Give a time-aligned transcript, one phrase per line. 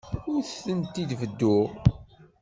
[0.31, 1.67] Ur tent-id-bedduɣ.